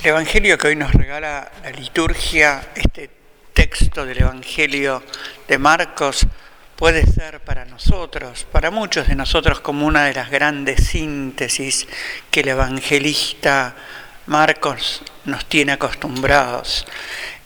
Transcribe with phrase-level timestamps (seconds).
[0.00, 3.10] El Evangelio que hoy nos regala la liturgia, este
[3.52, 5.02] texto del Evangelio
[5.46, 6.26] de Marcos,
[6.74, 11.86] puede ser para nosotros, para muchos de nosotros, como una de las grandes síntesis
[12.30, 13.76] que el evangelista
[14.24, 16.86] Marcos nos tiene acostumbrados.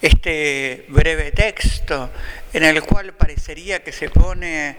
[0.00, 2.12] Este breve texto
[2.52, 4.76] en el cual parecería que se pone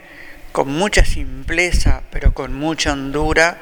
[0.53, 3.57] con mucha simpleza, pero con mucha hondura,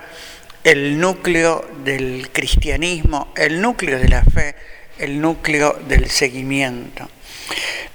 [0.64, 4.56] el núcleo del cristianismo, el núcleo de la fe,
[4.97, 7.10] el núcleo del seguimiento.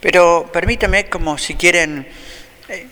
[0.01, 2.07] Pero permítame, como si quieren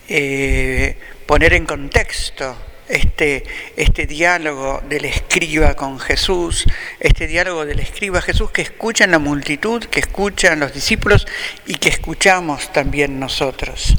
[0.08, 2.56] eh, poner en contexto
[2.88, 3.44] este,
[3.76, 6.64] este diálogo del escriba con Jesús,
[7.00, 11.26] este diálogo del escriba Jesús que escuchan la multitud, que escuchan los discípulos
[11.66, 13.96] y que escuchamos también nosotros.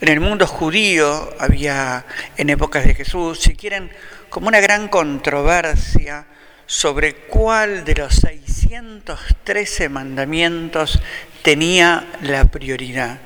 [0.00, 2.04] En el mundo judío había,
[2.36, 3.90] en épocas de Jesús, si quieren,
[4.30, 6.24] como una gran controversia
[6.66, 11.00] sobre cuál de los 613 mandamientos
[11.42, 13.18] tenía la prioridad,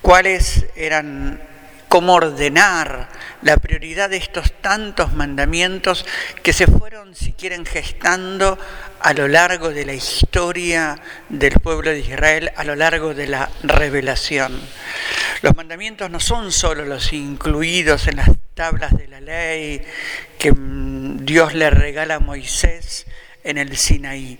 [0.00, 1.40] cuáles eran,
[1.92, 3.10] cómo ordenar
[3.42, 6.06] la prioridad de estos tantos mandamientos
[6.42, 8.58] que se fueron, si quieren, gestando
[8.98, 10.98] a lo largo de la historia
[11.28, 14.58] del pueblo de Israel, a lo largo de la revelación.
[15.42, 19.82] Los mandamientos no son solo los incluidos en las tablas de la ley
[20.38, 23.04] que mm, Dios le regala a Moisés
[23.44, 24.38] en el Sinaí.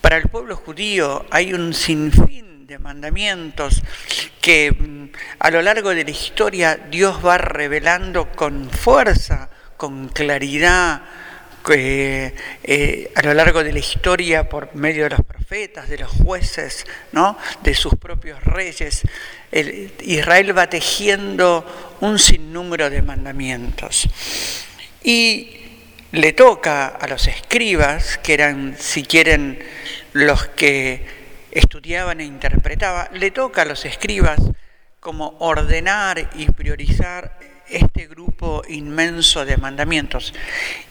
[0.00, 3.82] Para el pueblo judío hay un sinfín de mandamientos
[4.40, 5.08] que mm,
[5.40, 11.02] a lo largo de la historia Dios va revelando con fuerza, con claridad,
[11.68, 16.86] eh, a lo largo de la historia por medio de los profetas, de los jueces,
[17.12, 17.36] ¿no?
[17.62, 19.02] de sus propios reyes.
[20.00, 24.08] Israel va tejiendo un sinnúmero de mandamientos.
[25.02, 25.56] Y
[26.12, 29.62] le toca a los escribas, que eran, si quieren,
[30.14, 31.23] los que
[31.54, 34.40] estudiaban e interpretaban, le toca a los escribas
[35.00, 37.38] como ordenar y priorizar
[37.68, 40.34] este grupo inmenso de mandamientos.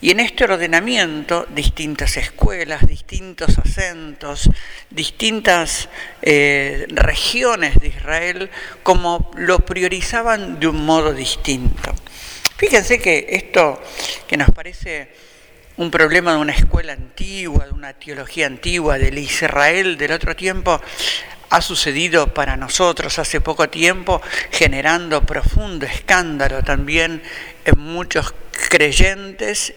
[0.01, 4.49] Y en este ordenamiento, distintas escuelas, distintos acentos,
[4.89, 5.89] distintas
[6.21, 8.49] eh, regiones de Israel,
[8.81, 11.93] como lo priorizaban de un modo distinto.
[12.57, 13.81] Fíjense que esto
[14.27, 15.09] que nos parece
[15.77, 20.79] un problema de una escuela antigua, de una teología antigua, del Israel del otro tiempo,
[21.49, 27.21] ha sucedido para nosotros hace poco tiempo, generando profundo escándalo también
[27.65, 28.33] en muchos
[28.69, 29.73] creyentes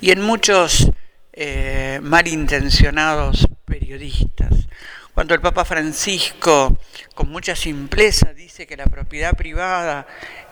[0.00, 0.90] y en muchos
[1.32, 4.68] eh, malintencionados periodistas.
[5.14, 6.78] Cuando el Papa Francisco,
[7.14, 10.06] con mucha simpleza, dice que la propiedad privada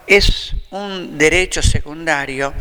[0.07, 2.55] es un derecho secundario,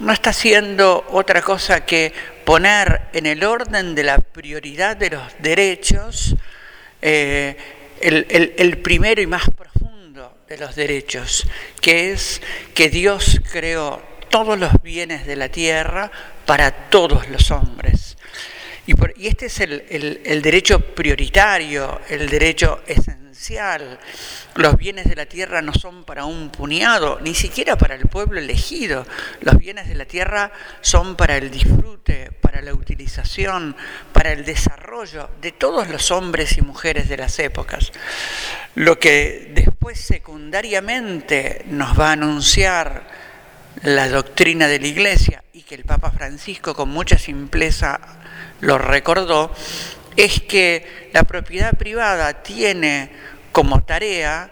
[0.00, 2.12] no está haciendo otra cosa que
[2.44, 6.34] poner en el orden de la prioridad de los derechos
[7.00, 7.56] eh,
[8.00, 11.46] el, primero y más profundo de los derechos,
[11.80, 12.42] que es
[12.74, 16.10] que Dios creó todos los bienes de la tierra
[16.46, 18.16] para todos los hombres.
[18.86, 23.21] Y, y este es el, derecho prioritario, el derecho esencial
[24.54, 28.38] los bienes de la tierra no son para un puñado, ni siquiera para el pueblo
[28.38, 29.04] elegido.
[29.40, 33.74] Los bienes de la tierra son para el disfrute, para la utilización,
[34.12, 37.90] para el desarrollo de todos los hombres y mujeres de las épocas.
[38.76, 43.02] Lo que después secundariamente nos va a anunciar
[43.82, 47.98] la doctrina de la Iglesia y que el Papa Francisco con mucha simpleza
[48.60, 49.52] lo recordó,
[50.16, 53.10] es que la propiedad privada tiene
[53.52, 54.50] como tarea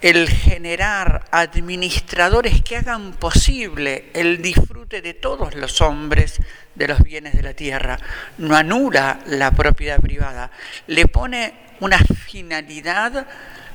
[0.00, 6.40] el generar administradores que hagan posible el disfrute de todos los hombres
[6.74, 7.98] de los bienes de la tierra.
[8.38, 10.50] No anula la propiedad privada,
[10.86, 13.26] le pone una finalidad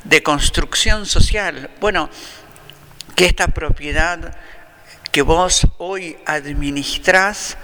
[0.04, 1.70] de construcción social.
[1.80, 2.10] Bueno,
[3.16, 4.36] que esta propiedad
[5.12, 7.58] que vos hoy administrás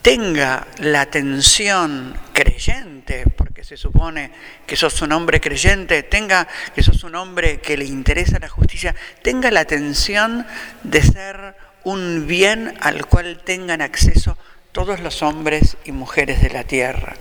[0.00, 3.24] tenga la atención creyente,
[3.64, 4.30] se supone
[4.66, 8.94] que sos un hombre creyente, tenga que sos un hombre que le interesa la justicia,
[9.22, 10.46] tenga la atención
[10.82, 11.54] de ser
[11.84, 14.36] un bien al cual tengan acceso
[14.72, 17.14] todos los hombres y mujeres de la tierra.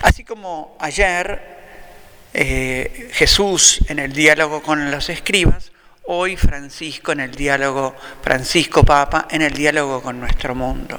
[0.00, 1.40] Así como ayer
[2.34, 5.70] eh, Jesús en el diálogo con los escribas,
[6.04, 10.98] hoy Francisco en el diálogo, Francisco Papa en el diálogo con nuestro mundo.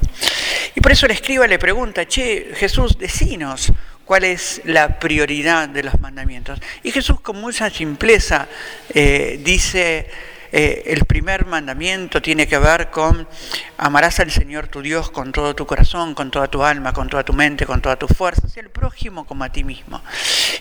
[0.75, 3.71] Y por eso el escriba le pregunta, che, Jesús, decinos
[4.05, 6.59] cuál es la prioridad de los mandamientos.
[6.83, 8.47] Y Jesús con mucha simpleza
[8.93, 10.07] eh, dice,
[10.55, 13.27] eh, el primer mandamiento tiene que ver con
[13.75, 17.23] amarás al Señor tu Dios con todo tu corazón, con toda tu alma, con toda
[17.23, 20.03] tu mente, con toda tu fuerza, y el prójimo como a ti mismo.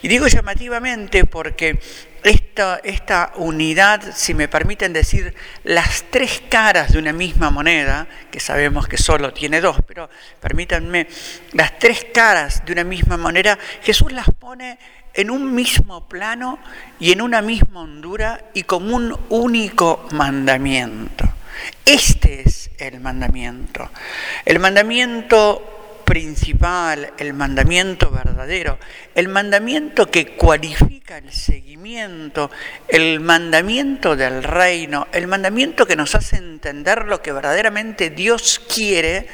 [0.00, 1.79] Y digo llamativamente porque
[2.25, 8.41] esta, esta, unidad, si me permiten decir, las tres caras de una misma moneda, que
[8.41, 10.09] sabemos que solo tiene dos, pero
[10.41, 11.06] permítanme,
[11.53, 14.79] las tres caras de una misma moneda, Jesús las pone
[15.14, 16.59] en un mismo plano
[16.99, 21.25] y en una misma hondura y como un único mandamiento.
[21.85, 23.91] Este es el mandamiento.
[24.44, 25.73] El mandamiento
[26.05, 28.79] principal, el mandamiento verdadero,
[29.14, 32.50] el mandamiento que cualifica el seguimiento,
[32.88, 39.26] el mandamiento del reino, el mandamiento que nos hace entender lo que verdaderamente Dios quiere,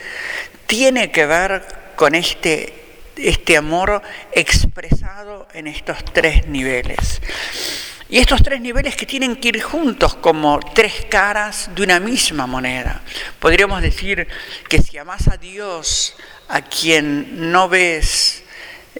[0.66, 1.64] tiene que ver
[1.96, 2.72] con este,
[3.18, 7.20] este amor expresado en estos tres niveles.
[8.10, 12.46] Y estos tres niveles que tienen que ir juntos como tres caras de una misma
[12.46, 13.02] moneda.
[13.38, 14.26] Podríamos decir
[14.68, 16.16] que si amas a Dios,
[16.48, 18.44] a quien no ves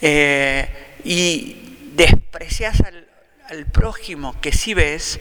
[0.01, 1.57] eh, y
[1.95, 3.09] desprecias al,
[3.49, 5.19] al prójimo que sí ves,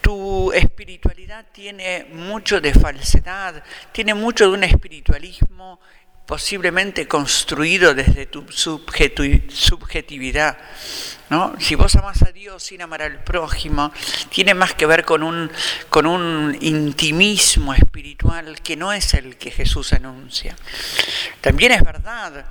[0.00, 3.62] tu espiritualidad tiene mucho de falsedad,
[3.92, 5.80] tiene mucho de un espiritualismo
[6.26, 10.58] posiblemente construido desde tu subjetividad.
[11.30, 11.54] ¿no?
[11.58, 13.92] Si vos amás a Dios sin amar al prójimo,
[14.30, 15.50] tiene más que ver con un,
[15.88, 20.56] con un intimismo espiritual que no es el que Jesús anuncia.
[21.40, 22.46] También es verdad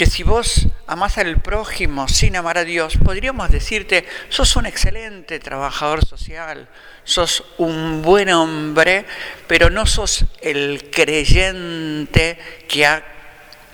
[0.00, 5.38] que si vos amás al prójimo sin amar a Dios, podríamos decirte, sos un excelente
[5.40, 6.68] trabajador social,
[7.04, 9.04] sos un buen hombre,
[9.46, 13.04] pero no sos el creyente que ha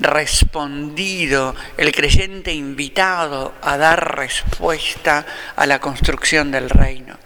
[0.00, 5.24] respondido, el creyente invitado a dar respuesta
[5.54, 7.16] a la construcción del reino.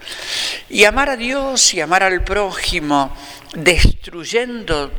[0.68, 3.16] Y amar a Dios y amar al prójimo,
[3.54, 4.92] destruyendo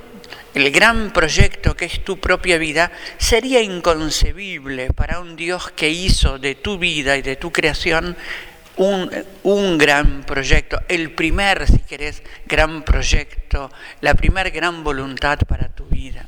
[0.53, 6.39] el gran proyecto que es tu propia vida, sería inconcebible para un Dios que hizo
[6.39, 8.15] de tu vida y de tu creación
[8.77, 9.11] un,
[9.43, 13.69] un, gran proyecto, el primer, si querés, gran proyecto,
[13.99, 16.25] la primer gran voluntad para tu vida.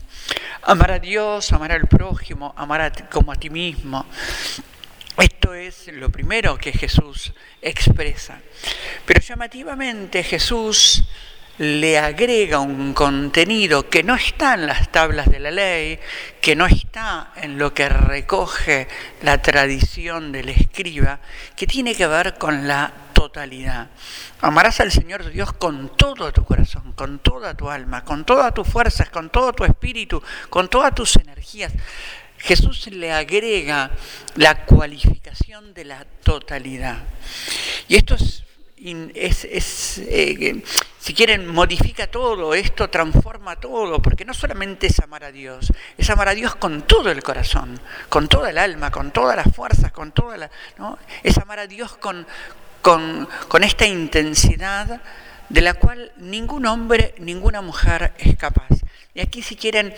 [0.64, 4.06] Amar a Dios, amar al prójimo, amar como a ti mismo.
[5.18, 8.40] Esto es lo primero que Jesús expresa.
[9.06, 11.04] Pero llamativamente Jesús
[11.60, 16.00] le agrega un contenido que no está en las tablas de la ley,
[16.42, 18.88] que no está en lo que recoge
[19.22, 21.20] la tradición del escriba,
[21.56, 23.90] que tiene que ver con la totalidad.
[24.42, 28.68] Amarás al Señor Dios con todo tu corazón, con toda tu alma, con todas tus
[28.68, 31.72] fuerzas, con todo tu espíritu, con todas tus energías.
[32.40, 33.92] Jesús le agrega
[34.36, 36.98] la cualificación de la totalidad.
[37.88, 40.62] Y esto es eh,
[41.04, 45.68] si quieren, modifica todo, esto transforma todo, porque no solamente es amar a Dios,
[45.98, 47.78] es amar a Dios con todo el corazón,
[48.08, 50.98] con toda el alma, con todas las fuerzas, con toda la, ¿no?
[51.22, 52.26] es amar a Dios con,
[52.82, 55.02] con, con esta intensidad
[55.50, 58.70] de la cual ningún hombre, ninguna mujer es capaz.
[59.14, 59.94] Y aquí si quieren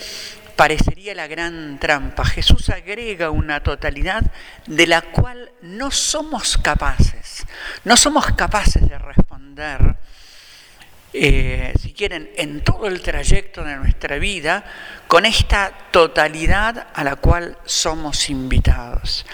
[0.56, 2.26] parecería la gran trampa.
[2.26, 4.24] Jesús agrega una totalidad
[4.66, 7.46] de la cual no somos capaces,
[7.84, 9.98] no somos capaces de responder
[11.18, 14.66] eh, si quieren, en todo el trayecto de nuestra vida,
[15.08, 19.26] con esta totalidad a la cual somos invitados.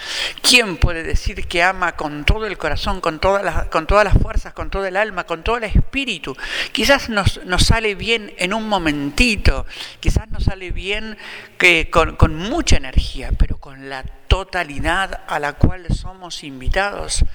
[0.43, 4.13] ¿Quién puede decir que ama con todo el corazón, con todas las, con todas las
[4.13, 6.37] fuerzas, con todo el alma, con todo el espíritu?
[6.71, 9.65] Quizás nos, sale bien en un momentito,
[9.99, 11.17] quizás nos sale bien
[11.57, 17.25] que, con, con mucha energía, pero con la totalidad a la cual somos invitados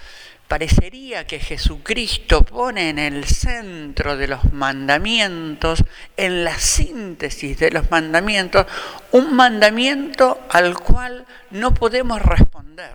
[0.49, 5.83] parecería que Jesucristo pone en el centro de los mandamientos,
[6.17, 8.67] en la síntesis de los mandamientos,
[9.13, 12.95] un mandamiento al cual no podemos responder.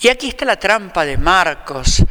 [0.00, 2.04] Y aquí está la trampa de Marcos,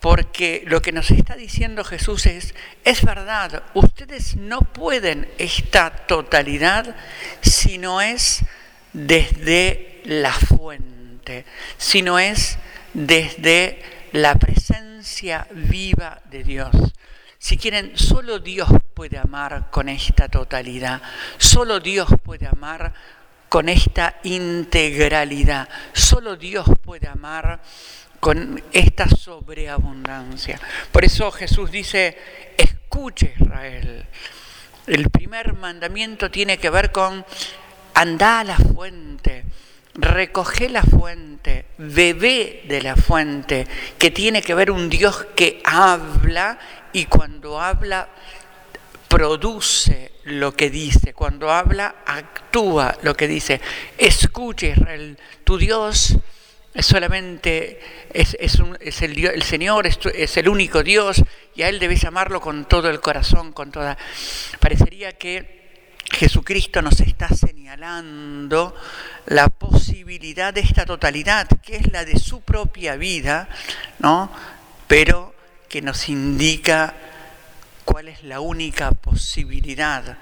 [0.00, 2.54] porque lo que nos está diciendo Jesús es,
[2.84, 6.94] es verdad, ustedes no pueden esta totalidad
[7.40, 8.44] si no es
[8.92, 11.44] desde la fuente,
[11.78, 12.58] si no es
[12.96, 13.78] desde
[14.12, 16.74] la presencia viva de Dios.
[17.38, 21.02] Si quieren, solo Dios puede amar con esta totalidad,
[21.36, 22.94] solo Dios puede amar
[23.50, 27.60] con esta integralidad, solo Dios puede amar
[28.18, 30.58] con esta sobreabundancia.
[30.90, 32.16] Por eso Jesús dice,
[32.56, 34.06] escuche Israel.
[34.86, 37.26] El primer mandamiento tiene que ver con
[37.92, 39.44] andar a la fuente,
[39.96, 43.66] recoge la fuente, bebé de la fuente,
[43.98, 46.58] que tiene que ver un Dios que habla
[46.92, 48.08] y cuando habla
[49.08, 53.60] produce lo que dice, cuando habla actúa lo que dice.
[53.96, 56.16] Escucha Israel, tu Dios
[56.74, 57.80] es solamente,
[58.12, 61.22] es, el, el, Señor, es, es el único Dios
[61.54, 63.96] y a Él debes amarlo con todo el corazón, con toda...
[64.60, 65.65] Parecería que
[66.10, 68.74] Jesucristo nos está señalando
[69.26, 73.48] la posibilidad de esta totalidad, que es la de su propia vida,
[73.98, 74.30] ¿no?
[74.86, 75.34] pero
[75.68, 76.94] que nos indica
[77.84, 80.16] cuál es la única posibilidad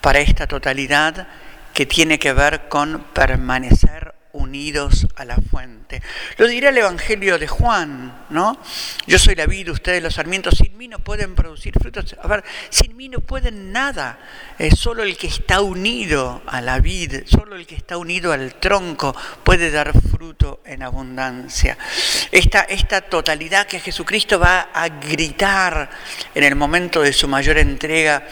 [0.00, 1.26] para esta totalidad
[1.74, 6.02] que tiene que ver con permanecer unidos a la fuente.
[6.36, 8.58] Lo dirá el Evangelio de Juan, ¿no?
[9.06, 12.16] Yo soy la vida, ustedes los sarmientos, sin mí no pueden producir frutos.
[12.22, 14.18] A ver, sin mí no pueden nada.
[14.58, 18.54] Es solo el que está unido a la vid, solo el que está unido al
[18.54, 21.76] tronco puede dar fruto en abundancia.
[22.30, 25.90] Esta, esta totalidad que Jesucristo va a gritar
[26.34, 28.26] en el momento de su mayor entrega,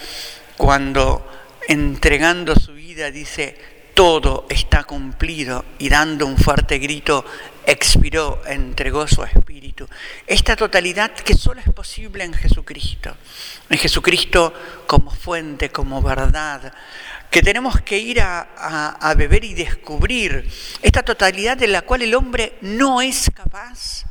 [0.57, 1.25] cuando
[1.67, 7.25] entregando su vida dice, todo está cumplido y dando un fuerte grito,
[7.65, 9.89] expiró, entregó su espíritu.
[10.25, 13.17] Esta totalidad que solo es posible en Jesucristo,
[13.69, 14.53] en Jesucristo
[14.87, 16.71] como fuente, como verdad,
[17.29, 20.49] que tenemos que ir a, a beber y descubrir,
[20.81, 24.05] esta totalidad de la cual el hombre no es capaz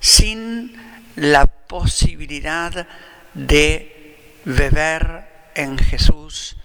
[0.00, 0.72] sin
[1.16, 2.88] la posibilidad
[3.34, 6.57] de beber en Jesús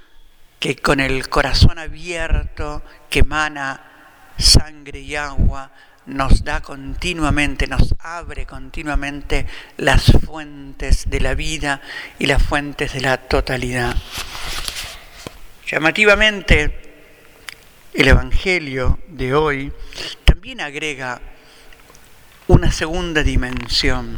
[0.64, 3.82] que con el corazón abierto que emana
[4.38, 5.70] sangre y agua,
[6.06, 11.82] nos da continuamente, nos abre continuamente las fuentes de la vida
[12.18, 13.94] y las fuentes de la totalidad.
[15.68, 17.10] Llamativamente,
[17.94, 19.74] el Evangelio de hoy
[20.24, 21.20] también agrega
[22.48, 24.18] una segunda dimensión,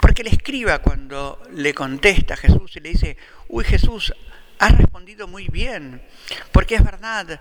[0.00, 3.16] porque el escriba cuando le contesta a Jesús y le dice,
[3.46, 4.12] uy Jesús,
[4.58, 6.02] has respondido muy bien,
[6.52, 7.40] porque es verdad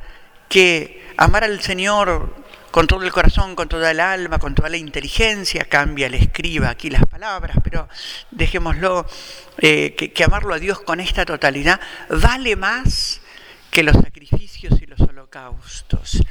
[0.49, 2.33] que amar al Señor
[2.71, 6.69] con todo el corazón, con toda el alma, con toda la inteligencia, cambia el escriba
[6.69, 7.87] aquí las palabras, pero
[8.31, 9.05] dejémoslo,
[9.57, 13.21] eh, que, que amarlo a Dios con esta totalidad vale más
[13.71, 16.21] que los sacrificios y los holocaustos.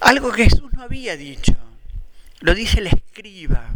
[0.00, 1.54] Algo que Jesús no había dicho,
[2.40, 3.70] lo dice el escriba.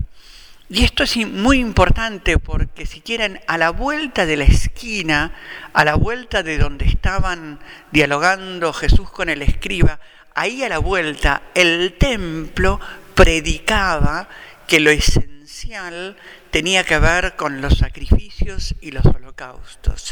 [0.70, 5.32] Y esto es muy importante porque si quieren, a la vuelta de la esquina,
[5.72, 7.58] a la vuelta de donde estaban
[7.90, 9.98] dialogando Jesús con el escriba,
[10.34, 12.78] ahí a la vuelta el templo
[13.14, 14.28] predicaba
[14.66, 16.16] que lo esencial
[16.50, 20.10] tenía que ver con los sacrificios y los holocaustos.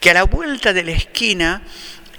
[0.00, 1.62] Que a la vuelta de la esquina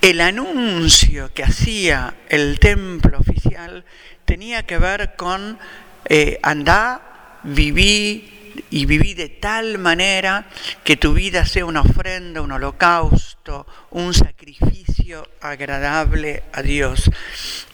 [0.01, 3.83] el anuncio que hacía el templo oficial
[4.25, 5.57] tenía que ver con
[6.05, 7.08] eh, andar
[7.43, 10.47] viví y viví de tal manera
[10.83, 17.09] que tu vida sea una ofrenda, un holocausto, un sacrificio agradable a Dios.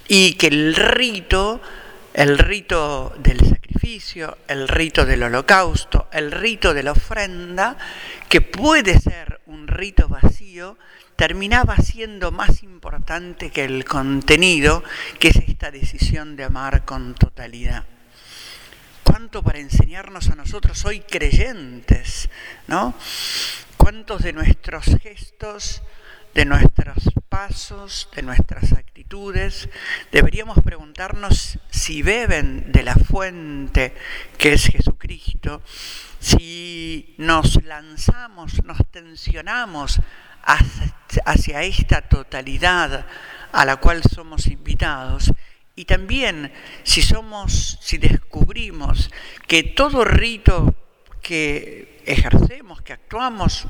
[0.08, 1.62] Y que el rito,
[2.14, 7.78] el rito del sacrificio, el rito del holocausto, el rito de la ofrenda,
[8.30, 10.78] que puede ser un rito vacío,
[11.16, 14.84] terminaba siendo más importante que el contenido,
[15.20, 17.86] que es esta decisión de amar con totalidad
[19.16, 22.30] cuánto para enseñarnos a nosotros hoy creyentes,
[22.68, 22.94] ¿no?
[23.78, 25.82] Cuántos de nuestros gestos,
[26.34, 26.98] de nuestros
[27.30, 29.70] pasos, de nuestras actitudes,
[30.12, 33.96] deberíamos preguntarnos si beben de la fuente
[34.38, 35.62] que es Jesucristo,
[36.20, 40.02] si nos lanzamos, nos tensionamos
[40.44, 43.06] hacia esta totalidad
[43.54, 45.32] a la cual somos invitados
[45.76, 46.52] y también
[46.84, 49.12] si somos, si descubrimos
[49.48, 50.76] que todo rito
[51.22, 53.68] que ejercemos, que actuamos,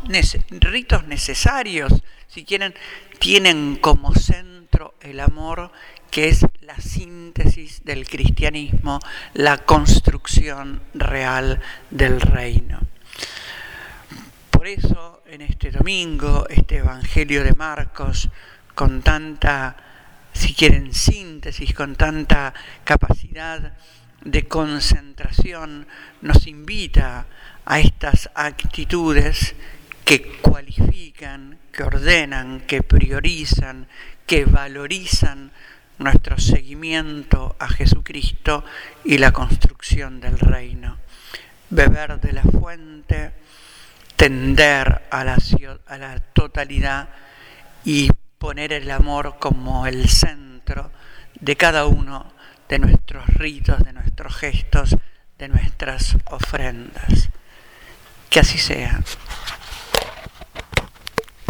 [0.50, 1.94] ritos necesarios,
[2.28, 2.76] si quieren,
[3.20, 5.72] tienen como centro el amor,
[6.12, 9.00] que es la síntesis del cristianismo,
[9.34, 12.82] la construcción real del reino.
[14.52, 18.30] Por eso, en este domingo, este Evangelio de Marcos,
[18.74, 19.85] con tanta
[20.36, 23.74] si quieren, síntesis con tanta capacidad
[24.22, 25.88] de concentración,
[26.22, 27.26] nos invita
[27.66, 29.56] a estas actitudes
[30.04, 33.88] que cualifican, que ordenan, que priorizan,
[34.28, 35.52] que valorizan
[35.98, 38.66] nuestro seguimiento a Jesucristo
[39.04, 40.98] y la construcción del reino.
[41.70, 43.32] Beber de la fuente,
[44.16, 47.10] tender a la, totalidad
[47.84, 48.10] y
[48.46, 50.92] poner el amor como el centro
[51.40, 52.32] de cada uno
[52.70, 54.96] de nuestros ritos, de nuestros gestos,
[55.40, 57.30] de nuestras ofrendas.
[58.30, 59.02] Que así sea.